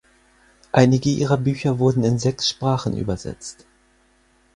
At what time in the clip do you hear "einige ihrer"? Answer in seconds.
0.71-1.37